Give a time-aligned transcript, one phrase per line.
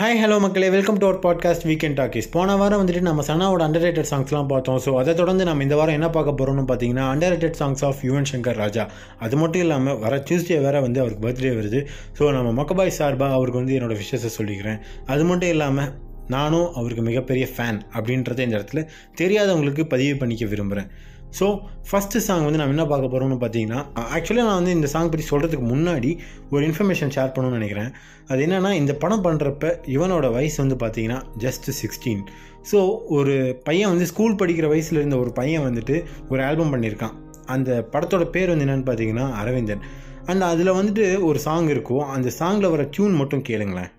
[0.00, 0.70] Hi hello மக்களே.
[0.70, 4.78] Welcome to our podcast weekend talkies போன வாரம் வந்துட்டு நம்ம சனாவோட அண்டர் சாங்ஸ்லாம் பார்த்தோம்.
[4.84, 8.54] ஸோ அதை தொடர்ந்து நம்ம இந்த வாரம் என்ன பார்க்க போகிறோம்னு பார்த்தீங்கன்னா under songs of Yuvan Shankar
[8.54, 8.88] Raja
[9.18, 11.80] அது மட்டும் இல்லாமல் வர டியூஸ்டே வேறு வந்து அவருக்கு பர்த்டே வருது.
[12.18, 14.78] ஸோ நம்ம மொக்கபாய் சார்பாக அவருக்கு வந்து என்னோடய விஷயத்தை சொல்லிக்கிறேன்.
[15.06, 15.90] அது மட்டும் இல்லாமல்
[16.28, 18.86] நானும் அவருக்கு மிகப்பெரிய ஃபேன் அப்படின்றத இந்த இடத்துல
[19.22, 20.90] தெரியாதவங்களுக்கு பதிவு பண்ணிக்க விரும்புகிறேன்
[21.38, 21.46] ஸோ
[21.88, 23.80] ஃபஸ்ட்டு சாங் வந்து நம்ம என்ன பார்க்க போகிறோம்னு பார்த்தீங்கன்னா
[24.16, 26.10] ஆக்சுவலாக நான் வந்து இந்த சாங் பற்றி சொல்கிறதுக்கு முன்னாடி
[26.50, 27.90] ஒரு இன்ஃபர்மேஷன் ஷேர் பண்ணணும்னு நினைக்கிறேன்.
[28.30, 32.22] அது என்னென்னா இந்த படம் பண்ணுறப்ப இவனோட வயசு வந்து பார்த்தீங்கன்னா ஜஸ்ட் சிக்ஸ்டீன்
[32.70, 32.78] ஸோ
[33.18, 33.34] ஒரு
[33.68, 35.96] பையன் வந்து ஸ்கூல் படிக்கிற வயசில் இருந்த ஒரு பையன் வந்துட்டு
[36.28, 37.14] ஒரு ஆல்பம் பண்ணியிருக்கான்.
[37.54, 39.84] அந்த படத்தோட பேர் வந்து என்னென்னு பார்த்தீங்கன்னா அரவிந்தன்.
[40.26, 42.06] அண்ட் அதில் வந்துட்டு ஒரு சாங் இருக்கும்.
[42.16, 43.92] அந்த சாங்கில் வர டியூன் மட்டும் கேளுங்களேன்.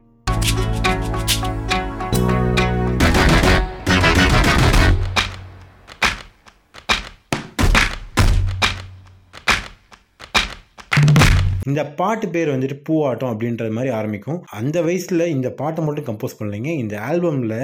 [11.68, 14.40] இந்த பாட்டு பேர் வந்துட்டு பூவாட்டம் அப்படின்றது மாதிரி ஆரம்பிக்கும்.
[14.60, 16.72] அந்த வயசில் இந்த பாட்டை மட்டும் கம்போஸ் பண்ணலைங்க.
[16.84, 17.58] இந்த ஆல்பமில்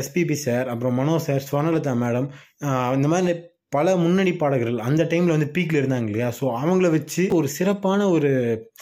[0.00, 2.28] எஸ்பிபி சார் அப்புறம் மனோ சார் ஸ்வர்ணலதா மேடம்
[2.98, 3.34] இந்த மாதிரி
[3.76, 6.28] பல முன்னணி பாடகர்கள் அந்த டைமில் வந்து பீக்கில் இருந்தாங்க இல்லையா?
[6.38, 8.30] ஸோ அவங்கள வச்சு ஒரு சிறப்பான ஒரு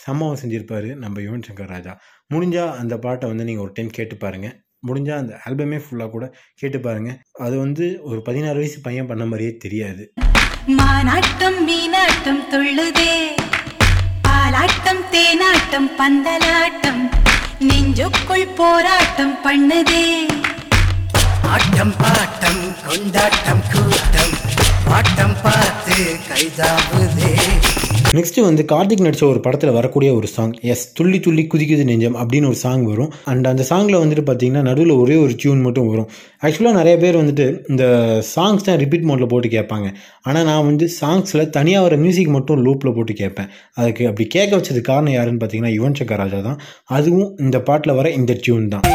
[0.05, 1.93] சம்பவம் செஞ்சுருப்பார் நம்ம யுவன் சங்கர் ராஜா.
[2.33, 4.55] முடிஞ்சால் அந்த பாட்டை வந்து நீங்கள் ஒரு டைம் கேட்டு பாருங்கள்
[4.87, 6.25] முடிஞ்சால் அந்த ஆல்பமே ஃபுல்லாக கூட
[6.61, 10.05] கேட்டு பாருங்கள் அது வந்து ஒரு பதினாறு வயசு பையன் பண்ண மாதிரியே தெரியாது.
[11.67, 13.11] மீனாட்டம் தொழுதே.
[14.57, 17.01] பாலாட்டம் தேனாட்டம் பந்தலாட்டம்.
[17.67, 20.05] நெஞ்சுக்குள் போராட்டம் பண்ணுதே.
[21.53, 24.33] ஆட்டம் பாட்டம் கொண்டாட்டம் கூட்டம்.
[24.87, 25.97] பாட்டம் பார்த்து
[26.29, 27.31] கைதாவுதே
[28.15, 32.47] நெக்ஸ்ட் வந்து கார்த்திக் நடித்த ஒரு படத்தில் வரக்கூடிய ஒரு சாங் எஸ் துள்ளி துள்ளி குதிக்குது நெஞ்சம் அப்படின்னு
[32.51, 33.09] ஒரு சாங் வரும்.
[33.31, 36.07] அண்ட் அந்த சாங்கில் வந்துட்டு பார்த்தீங்கன்னா நடுவில் ஒரே ஒரு டியூன் மட்டும் வரும்.
[36.45, 37.85] ஆக்சுவலாக நிறைய பேர் வந்துட்டு இந்த
[38.33, 39.89] சாங்ஸ் தான் ரிப்பீட் மோட்டில் போட்டு கேட்பாங்க.
[40.23, 43.51] ஆனால் நான் வந்து சாங்ஸில் தனியாக வர மியூசிக் மட்டும் லூப்பில் போட்டு கேட்பேன்.
[43.79, 46.59] அதுக்கு அப்படி கேட்க வச்சது காரணம் யாருன்னு பார்த்தீங்கன்னா யுவன் சங்கர் ராஜா தான்.
[46.85, 48.87] அதுவும் இந்த பாட்டில் வர இந்த டியூன் தான்.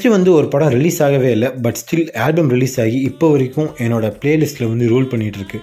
[0.00, 4.12] நெக்ஸ்ட்டு வந்து ஒரு படம் ரிலீஸ் ஆகவே இல்லை பட் ஸ்டில் ஆல்பம் ரிலீஸ் ஆகி இப்போ வரைக்கும் என்னோடய
[4.20, 5.58] ப்ளேலிஸ்ட்டில் வந்து ரூல் பண்ணிகிட்ருக்கு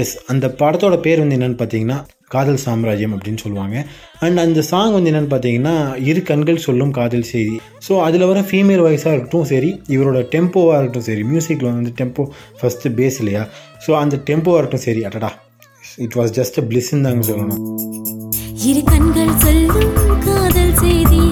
[0.00, 1.96] எஸ் அந்த படத்தோட பேர் வந்து என்னென்னு பார்த்தீங்கன்னா
[2.34, 3.76] காதல் சாம்ராஜ்யம் அப்படின்னு சொல்லுவாங்க.
[4.24, 5.74] அண்ட் அந்த சாங் வந்து என்னென்னு பார்த்தீங்கன்னா
[6.10, 7.56] இரு கண்கள் சொல்லும் காதல் செய்தி.
[7.86, 12.26] ஸோ அதில் வர ஃபீமேல் வாய்ஸாக இருக்கட்டும் சரி இவரோட டெம்போவாக இருக்கட்டும் சரி மியூசிக்கில் வந்து டெம்போ
[12.60, 13.44] ஃபஸ்ட்டு பேஸ் இல்லையா?
[13.86, 15.30] ஸோ அந்த டெம்போவாக இருக்கட்டும் சரி அடடா
[16.06, 17.62] இட் வாஸ் ஜஸ்ட் பிளிஸ்ன்னு தாங்க சொல்லணும்.
[18.70, 19.94] இரு கண்கள் சொல்லும்
[20.28, 21.24] காதல் செய்தி.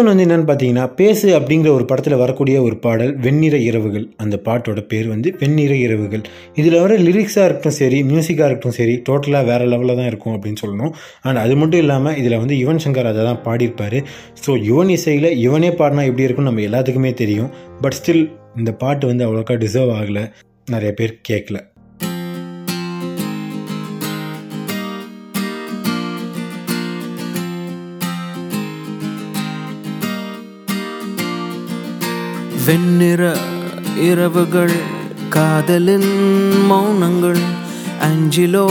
[0.00, 4.06] ஒன்று வந்து என்னென்னு பார்த்தீங்கன்னா பேசு அப்படிங்கிற ஒரு படத்தில் வரக்கூடிய ஒரு பாடல் வெண்ணிற இரவுகள்.
[4.16, 6.22] அந்த பாட்டோட பேர் வந்து வெண்ணிற இரவுகள்.
[6.54, 10.92] இதில் வர லிரிக்ஸாக இருக்கட்டும் சரி மியூசிக்காக இருக்கட்டும் சரி டோட்டலாக வேறு லெவலில் தான் இருக்கும் அப்படின்னு சொல்லணும்.
[11.22, 13.98] அண்ட் அது மட்டும் இல்லாமல் இதில் வந்து யுவன் சங்கர் அதை தான் பாடியிருப்பார்.
[14.44, 17.50] ஸோ யுவன் இசையில் இவனே பாடினா எப்படி இருக்கும்னு நம்ம எல்லாத்துக்குமே தெரியும்.
[17.80, 18.24] பட் ஸ்டில்
[18.56, 20.24] இந்த பாட்டு வந்து அவ்வளோக்கா டிசர்வ் ஆகலை.
[20.74, 21.58] நிறைய பேர் கேட்கல
[32.70, 33.36] வெண்ணிற
[33.96, 34.72] இரவுகள்
[35.28, 36.10] காதலின்
[36.70, 37.40] மௌனங்கள்
[38.00, 38.66] அஞ்சிலோ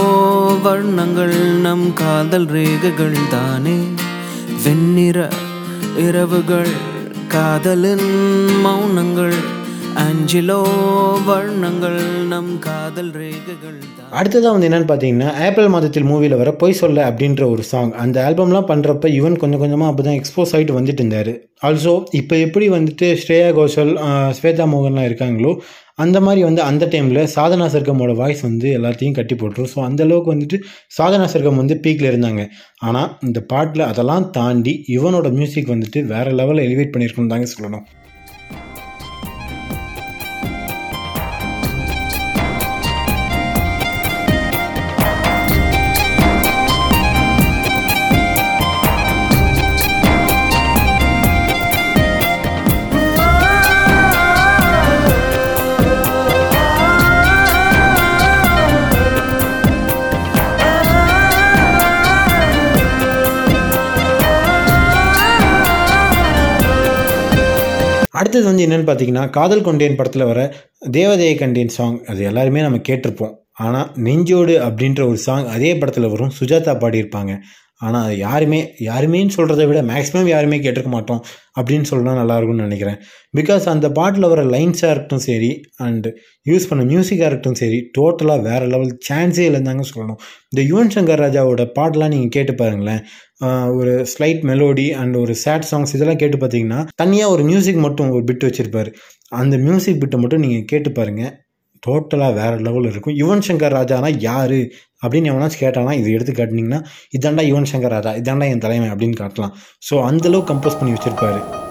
[0.62, 3.76] வர்ணங்கள் நம் காதல் ரேகைகள் தானே.
[4.64, 5.28] வெண்ணிற
[5.96, 6.70] இரவுகள்
[7.28, 8.08] காதலின்
[8.64, 9.36] மௌனங்கள்
[9.98, 10.58] அஞ்சிலோ
[11.28, 11.96] வர்ணங்கள்
[12.32, 13.78] நம் காதல் ரேகைகள்
[14.18, 18.68] அடுத்ததாக வந்து என்னென்னு பார்த்தீங்கன்னா ஏப்ரல் மாதத்தில் மூவியில் வர பொய் சொல்ல அப்படின்ற ஒரு சாங் அந்த ஆல்பம்லாம்
[18.70, 21.32] பண்ணுறப்ப யுவன் கொஞ்சம் கொஞ்சமாக அப்போ தான் எக்ஸ்போஸ் ஆகிட்டு வந்துட்டு இருந்தார்.
[21.68, 23.92] ஆல்சோ இப்போ எப்படி வந்துட்டு ஸ்ரேயா கோஷல்
[24.38, 25.52] ஸ்வேதா மோகன்லாம் இருக்காங்களோ
[26.04, 29.70] அந்த மாதிரி வந்து அந்த டைமில் சாதனா சர்க்கமோட வாய்ஸ் வந்து எல்லாத்தையும் கட்டி போட்டுரும்.
[29.74, 30.58] ஸோ அந்த அளவுக்கு வந்துட்டு
[30.98, 32.44] சாதனா சர்க்கம் வந்து பீக்கில் இருந்தாங்க.
[32.88, 37.86] ஆனால் இந்த பாட்டில் அதெல்லாம் தாண்டி இவனோட மியூசிக் வந்துட்டு வேறு லெவலில் எலிவேட் பண்ணியிருக்கணும் தாங்க சொல்லணும்.
[68.20, 70.40] அடுத்தது வந்து என்னென்னு பார்த்தீங்கன்னா காதல் கொண்டேன் படத்தில் வர
[70.98, 73.34] தேவதையை கண்டேன் சாங் அது எல்லாருமே நம்ம கேட்டிருப்போம்.
[73.64, 76.32] ஆனால் நெஞ்சோடு அப்படின்ற ஒரு சாங் அதே படத்தில் வரும்.
[76.38, 77.32] சுஜாதா பாடியிருப்பாங்க.
[77.86, 81.22] ஆனால் அது யாருமே யாருமேன்னு சொல்கிறத விட மேக்ஸிமம் யாருமே கேட்டிருக்க மாட்டோம்.
[81.60, 82.98] அப்படின்னு சொன்னா நல்லாயிருக்கும்னு நினைக்கிறேன்.
[83.38, 85.50] பிகாஸ் அந்த பாட்டில் வர லைன்ஸாக இருக்கட்டும் சரி
[85.86, 86.06] அண்ட்
[86.50, 90.20] யூஸ் பண்ண மியூசிக்காக இருக்கட்டும் சரி டோட்டலாக வேறு லெவல் சான்ஸே இல்லைந்தாங்க சொல்லணும்.
[90.52, 93.02] இந்த யுவன் சங்கர் ராஜாவோட பாட்டெலாம் நீங்கள் கேட்டு பாருங்களேன்.
[93.80, 98.24] ஒரு ஸ்லைட் மெலோடி அண்ட் ஒரு சேட் சாங்ஸ் இதெல்லாம் கேட்டு பார்த்தீங்கன்னா தனியாக ஒரு மியூசிக் மட்டும் ஒரு
[98.30, 98.90] பிட் வச்சுருப்பாரு.
[99.42, 101.32] அந்த மியூசிக் பிட்டை மட்டும் நீங்கள் கேட்டு பாருங்கள்
[101.86, 103.16] டோட்டலாக வேறு லெவலில் இருக்கும்.
[103.16, 104.58] யுவன் சங்கர் ராஜானா யார்?
[105.06, 106.80] அப்படின்னு எவனாச்சும் கேட்டானா இது எடுத்து காட்டினீங்கன்னா
[107.18, 109.54] இதாண்டா யுவன் சங்கர் ராஜா இதாண்டா என் தலைமை அப்படின்னு காட்டலாம்.
[109.90, 111.68] ஸோ அந்தளவுக்கு கம்போஸ் பண்ணி வச்சுருப்பாரு.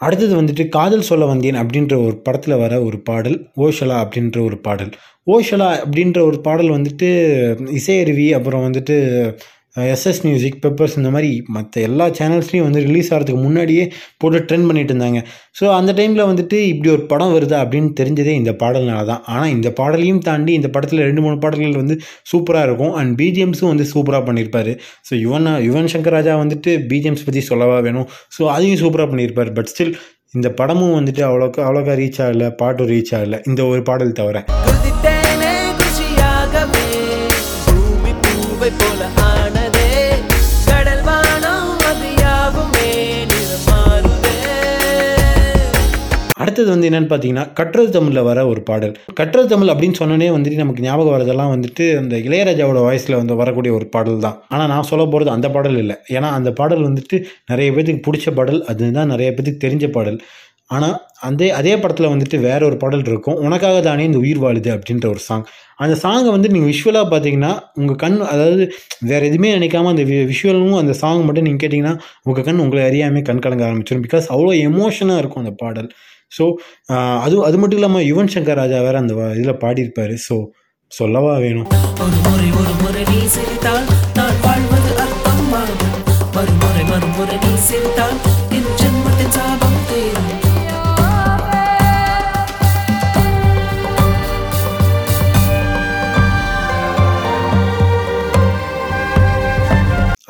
[0.00, 4.90] அடுத்தது வந்துட்டு காதல் சொல்ல வந்தேன் அப்படின்ற ஒரு படத்தில் வர ஒரு பாடல் ஓஷலா அப்படின்ற ஒரு பாடல்.
[5.26, 7.08] ஓஷலா அப்படின்ற ஒரு பாடல் வந்துட்டு
[7.70, 8.96] இசையருவி அப்புறம் வந்துட்டு
[9.76, 13.84] எஸ்எஸ் மியூசிக் பெப்பர்ஸ் இந்த மாதிரி மற்ற எல்லா சேனல்ஸ்லையும் வந்து ரிலீஸ் ஆகிறதுக்கு முன்னாடியே
[14.20, 15.20] போட்டு ட்ரெண்ட் பண்ணிட்டு இருந்தாங்க.
[15.58, 19.22] ஸோ அந்த டைமில் வந்துட்டு இப்படி ஒரு படம் வருதா அப்படின்னு தெரிஞ்சதே இந்த பாடல்னால தான்.
[19.34, 21.96] ஆனால் இந்த பாடலையும் தாண்டி இந்த படத்தில் ரெண்டு மூணு பாடல்கள் வந்து
[22.32, 22.94] சூப்பராக இருக்கும்.
[23.00, 24.72] அண்ட் பிஜிஎம்ஸும் வந்து சூப்பராக பண்ணியிருப்பார்
[25.08, 28.08] ஸோ யுவன் யுவன் சங்கர் ராஜா வந்துட்டு பிஜிஎம்ஸ் பற்றி சொல்லவா வேணும்.
[28.38, 29.94] ஸோ அதையும் சூப்பராக பண்ணியிருப்பார் பட் ஸ்டில்
[30.36, 33.40] இந்த படமும் வந்துட்டு அவ்வளோக்கா அவ்வளோக்கா ரீச் ஆகலை பாட்டும் ரீச் ஆகலை.
[33.50, 34.44] இந்த ஒரு பாடல் தவிர.
[46.58, 48.94] அடுத்தது வந்து என்னன்னு பார்த்தீங்கன்னா கற்றது தமிழில் வர ஒரு பாடல்.
[49.18, 53.86] கற்றது தமிழ் அப்படின்னு சொன்னோன்னே வந்துட்டு நமக்கு ஞாபகம் வரதெல்லாம் வந்துட்டு அந்த இளையராஜாவோட வாய்ஸில் வந்து வரக்கூடிய ஒரு
[53.94, 54.36] பாடல் தான்.
[54.54, 55.96] ஆனால் நான் சொல்ல போகிறது அந்த பாடல் இல்லை.
[56.16, 57.18] ஏன்னா அந்த பாடல் வந்துட்டு
[57.52, 58.60] நிறைய பேத்துக்கு பிடிச்ச பாடல்.
[58.72, 60.18] அதுதான் நிறைய பேத்துக்கு தெரிஞ்ச பாடல்.
[60.76, 60.96] ஆனால்
[61.26, 63.38] அந்த அதே படத்தில் வந்துட்டு வேற ஒரு பாடல் இருக்கும்.
[63.46, 65.46] உனக்காக தானே இந்த உயிர் வாழுது அப்படின்ற ஒரு சாங்
[65.84, 68.64] அந்த சாங்கை வந்து நீங்கள் விஷுவலாக பார்த்தீங்கன்னா உங்கள் கண் அதாவது
[69.10, 71.94] வேறு எதுவுமே நினைக்காம அந்த விஷுவலும் அந்த சாங் மட்டும் நீங்கள் கேட்டிங்கன்னா
[72.28, 75.90] உங்கள் கண் உங்களை அறியாமல் கண் கலங்க ஆரம்பிச்சிடும் பிகாஸ் அவ்வளோ எமோஷனாக இருக்கும் அந்த பாடல்.
[76.32, 76.44] ஸோ
[77.24, 80.14] அது அது மட்டும் இல்லாமல் யுவன் சங்கர் ராஜா வேறு அந்த இதில் பாடியிருப்பார்.
[80.28, 80.36] ஸோ
[80.92, 81.68] சொல்லவா வேணும்?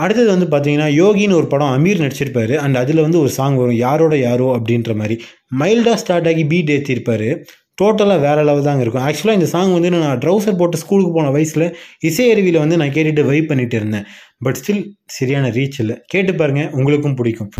[0.08, 2.54] அடுத்தது வந்து பார்த்தீங்கன்னா யோகின்னு ஒரு படம் அமீர் நடிச்சிருப்பாரு.
[2.54, 5.16] அண்ட் அதில் வந்து ஒரு சாங் வரும் யாரோட யாரோ அப்படின்ற மாதிரி.
[5.60, 7.44] மைல்டாக ஸ்டார்ட் ஆகி பீட் ஏற்றிருப்பாரு
[7.82, 9.04] டோட்டலாக வேறு லெவல் தாங்க இருக்கும்.
[9.08, 11.76] ஆக்சுவலாக இந்த சாங் வந்து நான் ட்ரௌசர் போட்டு ஸ்கூலுக்கு போன வயசில்
[12.06, 14.04] இசையருவியில் வந்து நான் கேட்டுட்டு வைப் பண்ணிட்டு இருந்தேன்.
[14.38, 16.00] பட் ஸ்டில் சரியான ரீச் இல்லை.
[16.06, 17.50] கேட்டு பாருங்கள் உங்களுக்கும் பிடிக்கும்.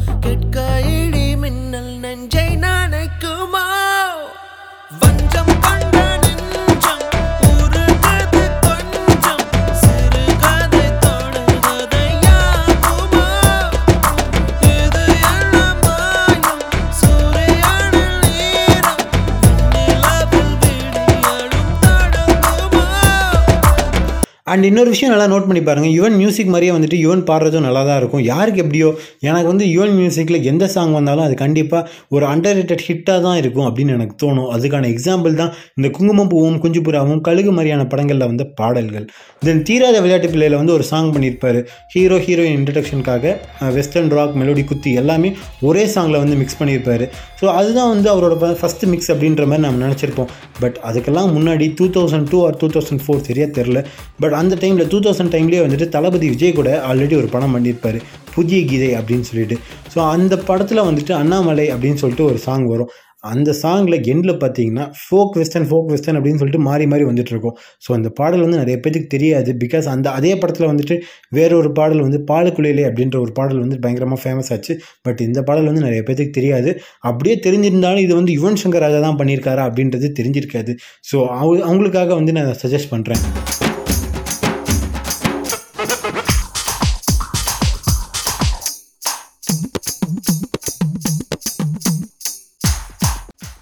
[24.58, 27.98] அண்ட் இன்னொரு விஷயம் நல்லா நோட் பண்ணி பாருங்கள் யுவன் மியூசிக் மாதிரியே வந்துட்டு யுவன் பாடுறதும் நல்லா தான்
[28.00, 28.22] இருக்கும்.
[28.30, 28.88] யாருக்கு எப்படியோ?
[29.26, 31.82] எனக்கு வந்து யுவன் மியூசிக்கில் எந்த சாங் வந்தாலும் அது கண்டிப்பாக
[32.14, 34.48] ஒரு அண்டர் ரேட்டட் ஹிட்டாக தான் இருக்கும் அப்படின்னு எனக்கு தோணும்.
[34.54, 39.06] அதுக்கான எக்ஸாம்பிள் தான் இந்த குங்குமம் பூவும் குஞ்சுபுராவும் கழுகு மாதிரியான படங்களில் வந்த பாடல்கள்.
[39.46, 41.60] தென் தீராத விளையாட்டு பிள்ளையில் வந்து ஒரு சாங் பண்ணியிருப்பார்.
[41.94, 43.36] ஹீரோ ஹீரோயின் இன்ட்ரடக்ஷனுக்காக
[43.78, 45.30] வெஸ்டர்ன் ராக் மெலோடி குத்தி எல்லாமே
[45.70, 47.06] ஒரே சாங்கில் வந்து மிக்ஸ் பண்ணியிருப்பார்.
[47.42, 50.32] ஸோ அதுதான் வந்து அவரோட ஃபஸ்ட்டு மிக்ஸ் அப்படின்ற மாதிரி நம்ம நினச்சிருப்போம்.
[50.64, 53.78] பட் அதுக்கெல்லாம் முன்னாடி two thousand two or two thousand four சரியாக தெரில
[54.22, 58.00] பட் அந்த அந்த டைமில் டூ தௌசண்ட் டைம்லேயே வந்துட்டு தளபதி விஜய் கூட ஆல்ரெடி ஒரு படம் பண்ணியிருப்பார்.
[58.36, 59.58] புதிய கீதை அப்படின்னு சொல்லிட்டு.
[59.92, 62.90] ஸோ அந்த படத்தில் வந்துட்டு அண்ணாமலை அப்படின்னு சொல்லிட்டு ஒரு சாங் வரும்.
[63.30, 67.56] அந்த சாங்கில் எண்டில் பார்த்தீங்கன்னா ஃபோக் வெஸ்டர்ன் ஃபோக் வெஸ்டர்ன் அப்படின்னு சொல்லிட்டு மாறி மாறி வந்துட்டு இருக்கும்.
[67.84, 69.50] ஸோ அந்த பாடல் வந்து நிறைய பேருக்கு தெரியாது.
[69.62, 70.96] பிகாஸ் அந்த அதே படத்தில் வந்துட்டு
[71.38, 74.76] வேற ஒரு பாடல் வந்து பாலுக்குள்ளையிலே அப்படின்ற ஒரு பாடல் வந்து பயங்கரமாக ஃபேமஸ் ஆச்சு.
[75.08, 76.72] பட் இந்த பாடல் வந்து நிறைய பேருக்கு தெரியாது.
[77.10, 80.74] அப்படியே தெரிஞ்சிருந்தாலும் இது வந்து யுவன் சங்கர் ராஜா தான் பண்ணியிருக்காரா அப்படின்றது தெரிஞ்சிருக்காது.
[81.12, 83.24] ஸோ அவங்க அவங்களுக்காக வந்து நான் சஜஸ்ட் பண்ணுறேன்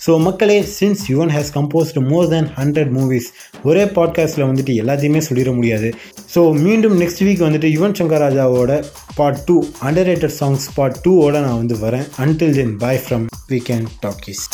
[0.06, 3.26] ஸோ மக்களே since Yuvan has composed more than hundred movies
[3.62, 5.94] ஒரே பாட்காஸ்ட்டில் வந்துட்டு எல்லாத்தையுமே சொல்லிட முடியாது.
[6.34, 8.84] ஸோ மீண்டும் நெக்ஸ்ட் வீக் வந்துட்டு யுவன் சங்கர் ராஜாவோட
[9.16, 9.64] part two
[10.10, 12.06] underrated songs part டூவோட நான் வந்து வரேன்.
[12.18, 14.44] Until then bye from weekend talkies